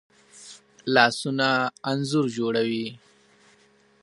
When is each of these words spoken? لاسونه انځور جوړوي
لاسونه 0.93 1.49
انځور 1.91 2.25
جوړوي 2.37 2.87